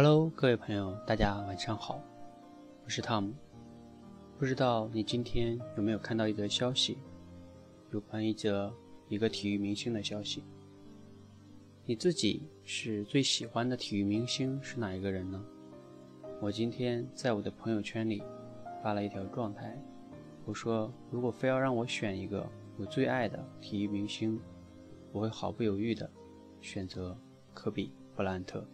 [0.00, 2.00] Hello，各位朋友，大家晚上好，
[2.84, 3.34] 我是汤姆。
[4.38, 6.98] 不知道你今天有没有看到一则消息，
[7.90, 8.72] 有关一则
[9.08, 10.44] 一个体育明星的消息？
[11.84, 15.44] 你自己是最喜欢的体育明星是哪一个人呢？
[16.40, 18.22] 我今天在我的朋友圈里
[18.80, 19.76] 发了一条状态，
[20.44, 24.40] 我说如果非要让我选一个我最爱的体育明星，
[25.10, 26.08] 我会毫不犹豫的
[26.60, 27.18] 选择
[27.52, 28.64] 科比·布莱恩特。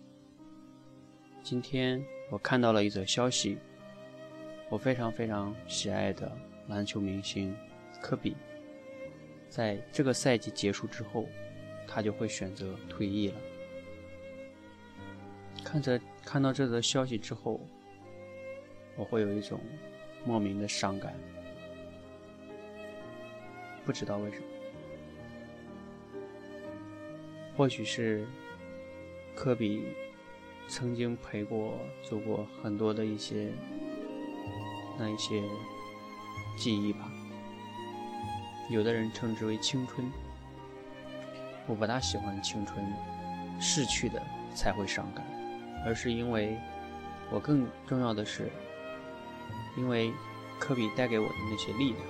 [1.45, 3.59] 今天我看到了一则消息，
[4.71, 6.35] 我非常非常喜爱的
[6.69, 7.55] 篮球明星
[8.01, 8.35] 科比，
[9.51, 11.29] 在这个赛季结束之后，
[11.87, 13.35] 他就会选择退役了。
[15.63, 17.61] 看着看到这则消息之后，
[18.97, 19.61] 我会有一种
[20.25, 21.13] 莫名的伤感，
[23.85, 24.47] 不知道为什么，
[27.55, 28.27] 或许是
[29.35, 29.85] 科比。
[30.67, 33.53] 曾经陪过、走过很多的一些
[34.99, 35.43] 那一些
[36.59, 37.11] 记忆吧。
[38.71, 40.11] 有的人称之为青春，
[41.67, 42.85] 我不大喜欢青春，
[43.61, 44.21] 逝去的
[44.55, 45.25] 才会伤感，
[45.87, 46.59] 而是因为
[47.31, 48.51] 我更重要的是，
[49.77, 50.13] 因为
[50.59, 52.03] 科比带给我的那些力量。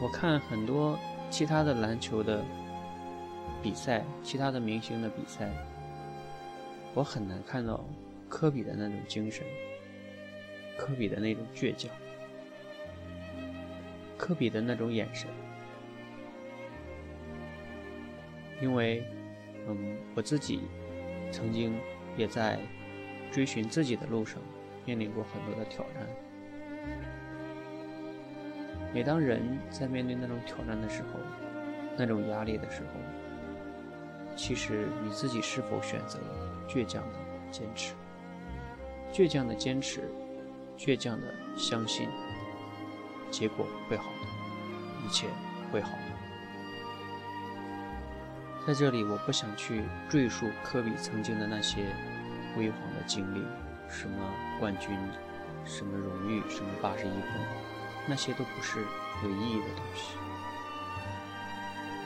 [0.00, 0.96] 我看很多
[1.28, 2.44] 其他的篮球的。
[3.62, 5.48] 比赛，其他的明星的比赛，
[6.94, 7.84] 我很难看到
[8.28, 9.44] 科比的那种精神，
[10.76, 11.90] 科比的那种倔强，
[14.16, 15.28] 科比的那种眼神。
[18.60, 19.04] 因为，
[19.68, 20.62] 嗯，我自己
[21.30, 21.78] 曾经
[22.16, 22.58] 也在
[23.30, 24.40] 追寻自己的路上
[24.84, 26.06] 面临过很多的挑战。
[28.92, 31.20] 每当人在面对那种挑战的时候，
[31.96, 32.88] 那种压力的时候，
[34.38, 36.20] 其实你自己是否选择
[36.68, 37.18] 倔强的
[37.50, 37.92] 坚持？
[39.12, 40.08] 倔强的坚持，
[40.78, 41.26] 倔强的
[41.56, 42.08] 相信，
[43.32, 45.26] 结果会好的，一切
[45.72, 45.96] 会好的。
[48.64, 51.86] 在这里，我不想去赘述科比曾经的那些
[52.54, 53.42] 辉煌的经历，
[53.90, 54.96] 什么冠军，
[55.64, 57.20] 什么荣誉，什么八十一分，
[58.06, 58.78] 那些都不是
[59.24, 60.14] 有意义的东西。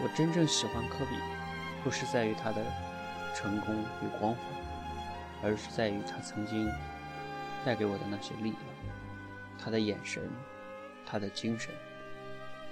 [0.03, 1.42] 我真正喜欢科比。
[1.83, 2.63] 不是在于他的
[3.35, 4.43] 成功与光环，
[5.43, 6.71] 而是在于他曾经
[7.65, 8.61] 带给我的那些力量，
[9.59, 10.23] 他的眼神，
[11.05, 11.75] 他的精神，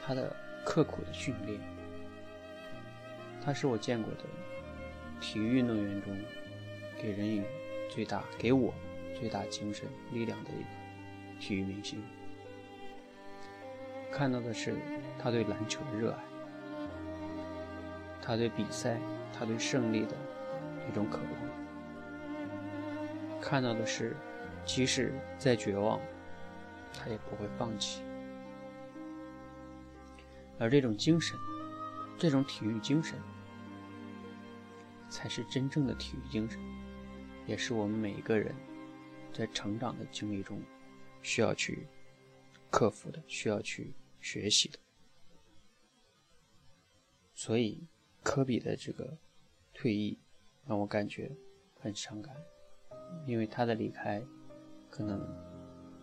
[0.04, 0.34] 他的
[0.65, 1.60] 刻苦的训练。
[3.44, 4.25] 他是我见过的
[5.21, 6.16] 体育运动员中
[7.00, 7.42] 给人以
[7.88, 8.72] 最大、给我
[9.19, 12.03] 最大精神力量的一个体育明星。
[14.12, 14.77] 看到的是
[15.19, 16.29] 他对篮球的热爱。
[18.22, 19.00] 他对比赛，
[19.32, 20.14] 他对胜利的
[20.88, 21.26] 一种渴望，
[23.41, 24.14] 看到的是，
[24.64, 25.98] 即使再绝望，
[26.92, 28.03] 他也不会放弃。
[30.59, 31.36] 而这种精神，
[32.19, 33.19] 这种体育精神，
[35.09, 36.60] 才是真正的体育精神，
[37.47, 38.54] 也是我们每一个人
[39.32, 40.62] 在成长的经历中
[41.22, 41.86] 需要去
[42.70, 44.78] 克服的，需要去学习的。
[47.34, 47.88] 所以。
[48.22, 49.16] 科比的这个
[49.72, 50.19] 退役
[50.66, 51.34] 让我感觉
[51.78, 52.36] 很伤感，
[53.26, 54.22] 因为他的离开，
[54.91, 55.26] 可能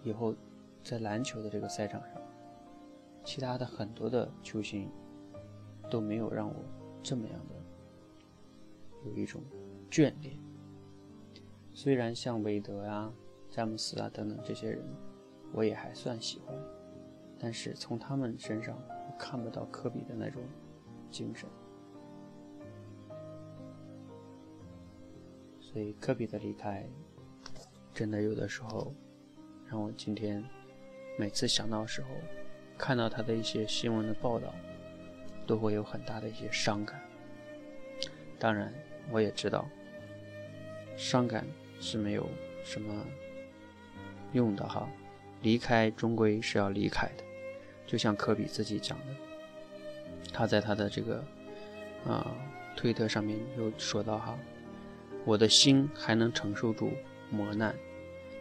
[0.03, 0.35] 以后
[0.83, 2.21] 在篮球的这个赛场上，
[3.23, 4.89] 其他的很多的球星
[5.89, 6.55] 都没有让我
[7.03, 7.55] 这么样的
[9.05, 9.41] 有一种
[9.91, 10.37] 眷恋。
[11.71, 13.13] 虽然像韦德啊、
[13.51, 14.83] 詹姆斯啊等等这些人，
[15.53, 16.57] 我也还算喜欢，
[17.37, 18.75] 但是从他们身上
[19.19, 20.41] 看不到科比的那种
[21.11, 21.47] 精神。
[25.77, 26.83] 所以科比的离开，
[27.93, 28.91] 真的有的时候
[29.69, 30.43] 让我今天
[31.19, 32.07] 每次想到时候，
[32.79, 34.51] 看到他的一些新闻的报道，
[35.45, 36.99] 都会有很大的一些伤感。
[38.39, 38.73] 当然，
[39.11, 39.69] 我也知道
[40.95, 41.45] 伤感
[41.79, 42.27] 是没有
[42.63, 43.05] 什么
[44.33, 44.89] 用的哈，
[45.43, 47.23] 离开终归是要离开的。
[47.85, 49.15] 就像科比自己讲的，
[50.33, 51.23] 他在他的这个
[52.03, 52.35] 啊
[52.75, 54.35] 推特上面有说到哈。
[55.27, 56.93] 我的心还能承受住
[57.29, 57.75] 磨难，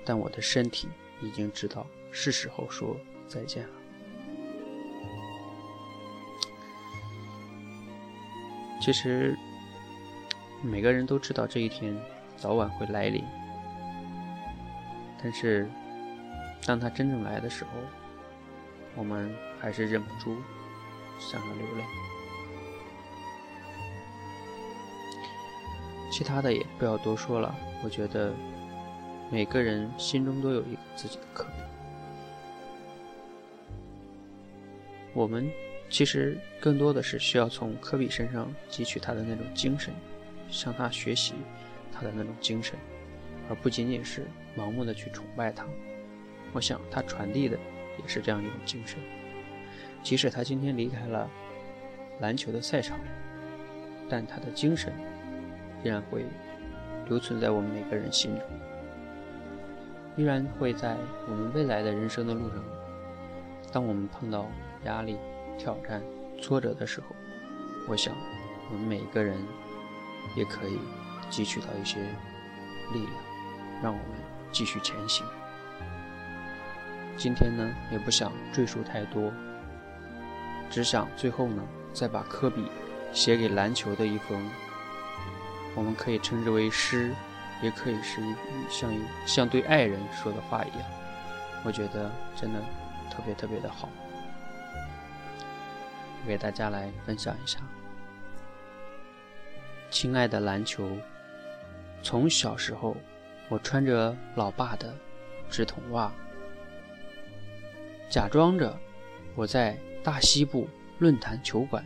[0.04, 0.86] 但我的身体
[1.20, 2.96] 已经知道是时候说
[3.26, 3.74] 再见了。
[8.80, 9.36] 其实
[10.62, 11.92] 每个人都知道这一天
[12.36, 13.24] 早晚会来临，
[15.20, 15.68] 但是
[16.64, 17.70] 当他真正来的时候，
[18.94, 20.36] 我们还是忍不住
[21.18, 22.05] 想要流泪。
[26.16, 27.54] 其他的也不要多说了。
[27.84, 28.32] 我觉得
[29.30, 31.50] 每个人心中都有一个自己的科比。
[35.12, 35.46] 我们
[35.90, 39.92] 其实更多的是需要从科比身上汲取他的那种精神，
[40.48, 41.34] 向他学习
[41.92, 42.78] 他的那种精神，
[43.50, 44.26] 而不仅仅是
[44.56, 45.66] 盲目的去崇拜他。
[46.54, 47.58] 我想他传递的
[48.00, 48.98] 也是这样一种精神。
[50.02, 51.28] 即使他今天离开了
[52.20, 52.98] 篮球的赛场，
[54.08, 54.94] 但他的精神
[55.86, 56.26] 依然会
[57.08, 58.42] 留存在我们每个人心中，
[60.16, 60.96] 依然会在
[61.28, 62.58] 我们未来的人生的路上。
[63.72, 64.46] 当我们碰到
[64.84, 65.16] 压力、
[65.56, 66.02] 挑战、
[66.42, 67.14] 挫折的时候，
[67.88, 68.12] 我想
[68.68, 69.38] 我们每个人
[70.34, 70.76] 也可以
[71.30, 72.00] 汲取到一些
[72.92, 73.12] 力量，
[73.80, 74.18] 让我们
[74.50, 75.24] 继续前行。
[77.16, 79.32] 今天呢，也不想赘述太多。
[80.68, 81.62] 只想最后呢，
[81.92, 82.64] 再把科比
[83.12, 84.50] 写给篮球的一封，
[85.76, 87.14] 我们可以称之为诗，
[87.62, 88.34] 也可以是一
[88.68, 90.90] 像一像对爱人说的话一样。
[91.64, 92.60] 我觉得真的
[93.08, 93.88] 特别特别的好，
[96.26, 97.60] 给大家来分享一下。
[99.90, 100.90] 亲爱的篮球，
[102.02, 102.96] 从小时候
[103.48, 104.92] 我穿着老爸的
[105.48, 106.12] 直筒袜，
[108.10, 108.76] 假装着
[109.36, 109.78] 我在。
[110.06, 110.68] 大西部
[111.00, 111.84] 论坛球馆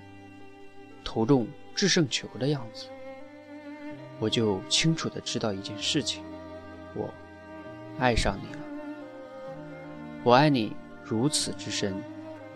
[1.02, 2.90] 投中制胜球的样子，
[4.20, 6.22] 我就清楚的知道一件事情：
[6.94, 7.12] 我
[7.98, 8.60] 爱上你了。
[10.22, 11.94] 我爱你如此之深，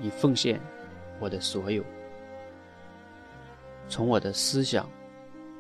[0.01, 0.61] 以奉献
[1.19, 1.83] 我的所有，
[3.89, 4.87] 从我的思想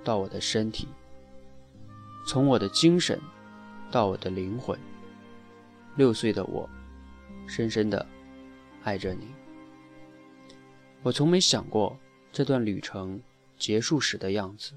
[0.04, 0.86] 到我的身体，
[2.28, 3.18] 从我的精神
[3.90, 4.78] 到我的灵魂。
[5.96, 6.68] 六岁的我，
[7.46, 8.04] 深深的
[8.82, 9.28] 爱着你。
[11.02, 11.96] 我从没想过
[12.32, 13.20] 这段旅程
[13.56, 14.72] 结束时的样子，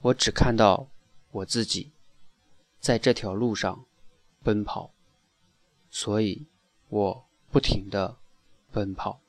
[0.00, 0.86] 我只看到
[1.32, 1.90] 我自己
[2.78, 3.84] 在这条路上
[4.42, 4.92] 奔跑，
[5.90, 6.46] 所以
[6.88, 8.16] 我不停的
[8.70, 9.20] 奔跑。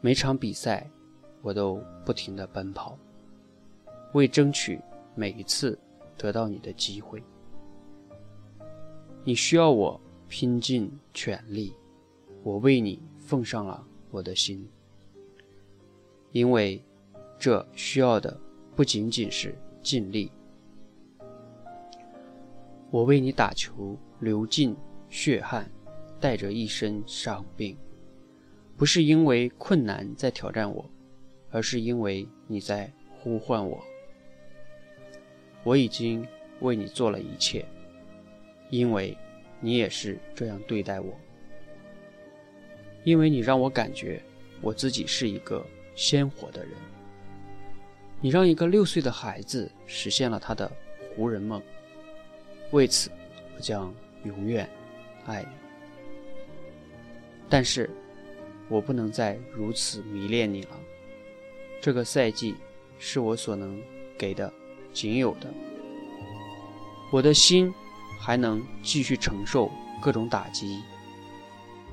[0.00, 0.88] 每场比赛
[1.42, 2.96] 我都不停的奔跑，
[4.14, 4.80] 为争取
[5.16, 5.76] 每一次
[6.16, 7.22] 得到你的机会。
[9.24, 11.74] 你需要我拼尽全力。
[12.44, 14.66] 我为你奉上了我的心，
[16.30, 16.82] 因为
[17.38, 18.38] 这需要的
[18.74, 20.32] 不仅仅是尽力。
[22.90, 24.74] 我为你打球流尽
[25.08, 25.70] 血汗，
[26.18, 27.76] 带着一身伤病，
[28.76, 30.84] 不是因为困难在挑战我，
[31.50, 33.82] 而是因为你在呼唤我。
[35.64, 36.26] 我已经
[36.60, 37.64] 为你做了一切，
[38.70, 39.16] 因为
[39.60, 41.14] 你也是这样对待我。
[43.04, 44.22] 因为你让我感觉
[44.60, 45.64] 我自己是一个
[45.94, 46.72] 鲜活的人，
[48.20, 50.70] 你让一个六岁的孩子实现了他的
[51.14, 51.62] 湖人梦。
[52.72, 53.10] 为此，
[53.56, 53.94] 我将
[54.24, 54.68] 永远
[55.26, 55.48] 爱你。
[57.48, 57.88] 但是，
[58.68, 60.70] 我不能再如此迷恋你了。
[61.80, 62.54] 这个赛季
[62.98, 63.80] 是我所能
[64.18, 64.52] 给的
[64.92, 65.52] 仅有的。
[67.10, 67.72] 我的心
[68.20, 69.70] 还能继续承受
[70.02, 70.82] 各种打击，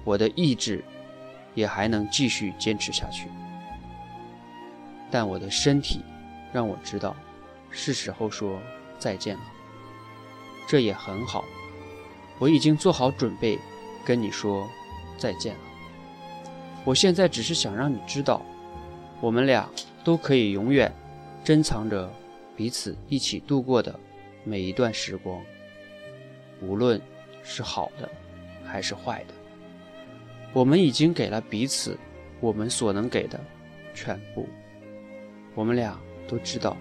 [0.03, 0.83] 我的意志。
[1.53, 3.29] 也还能继续坚持下去，
[5.09, 6.01] 但我的身体
[6.55, 7.13] 让我知道，
[7.69, 8.61] 是时候说
[8.97, 9.43] 再见了。
[10.65, 11.43] 这也很好，
[12.39, 13.59] 我已经做好准备
[14.05, 14.65] 跟你说
[15.17, 15.59] 再见了。
[16.85, 18.41] 我现在只是想让你知道，
[19.19, 19.69] 我们俩
[20.01, 20.89] 都可以永远
[21.43, 22.09] 珍藏着
[22.55, 23.99] 彼此一起度过的
[24.45, 25.43] 每一段时光，
[26.61, 27.01] 无论
[27.43, 28.09] 是好的
[28.63, 29.33] 还是坏的。
[30.53, 31.99] 我们已经给了彼此
[32.39, 33.37] 我们所能给的
[33.93, 34.47] 全部。
[35.53, 36.75] 我们俩都知道，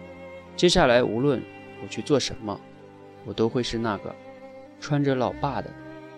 [0.56, 1.42] 接下来无论
[1.82, 2.60] 我去做什么，
[3.24, 4.14] 我都会是那个
[4.80, 5.70] 穿着老爸的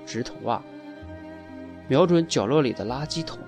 [0.04, 0.62] 直筒袜，
[1.88, 3.38] 瞄准角落里的垃圾桶，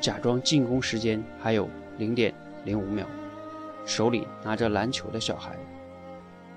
[0.00, 3.06] 假装进攻时间还有零点零五秒，
[3.84, 5.56] 手里拿着篮球的小孩。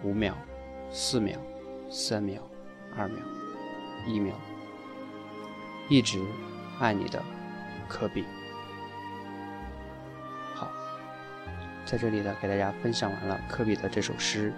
[0.03, 0.33] 五秒，
[0.91, 1.37] 四秒，
[1.89, 2.41] 三秒，
[2.95, 3.17] 二秒，
[4.05, 4.33] 一秒，
[5.89, 6.19] 一直。
[6.79, 7.19] 爱你的，
[7.89, 8.23] 科比。
[11.87, 14.51] 在这里呢，给大家分享完了科比的这首诗。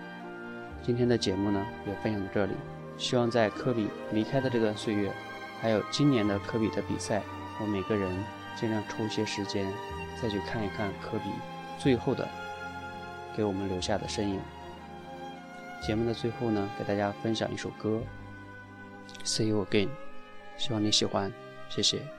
[0.82, 2.54] 今天的节目呢，也分享到这里。
[2.98, 5.14] 希望在科比离开的这段岁月，
[5.62, 7.22] 还有今年的科比的比赛，
[7.62, 8.12] 我每个人
[8.56, 9.72] 尽量抽一些时间，
[10.20, 11.30] 再去看一看科比
[11.78, 12.28] 最后的
[13.38, 14.40] 给我们留下的身影。
[15.82, 18.02] 节目的最后呢，给大家分享一首歌
[19.28, 19.88] 《See You Again》，
[20.58, 21.32] 希望你喜欢。
[21.70, 22.19] 谢谢。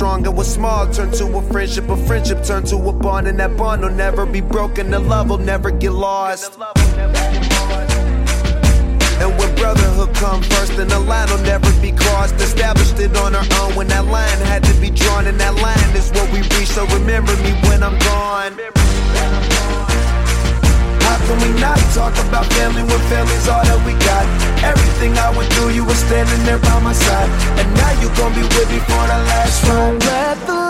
[0.00, 3.38] strong and what's small turn to a friendship, a friendship turn to a bond and
[3.38, 6.58] that bond will never be broken, the love will never get lost.
[9.20, 12.36] And when brotherhood come first, then the line will never be crossed.
[12.36, 15.94] Established it on our own when that line had to be drawn, and that line
[15.94, 16.68] is what we reach.
[16.68, 18.99] So remember me when I'm gone.
[21.26, 24.24] Can we not talk about family when family's all that we got?
[24.64, 28.34] Everything I went through, you were standing there by my side, and now you gon'
[28.34, 30.69] be with me for the last Don't let the